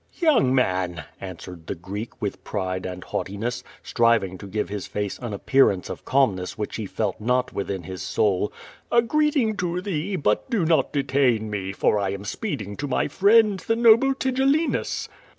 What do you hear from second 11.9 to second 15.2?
I am speeding to my friend,\thc noble Tigel linus."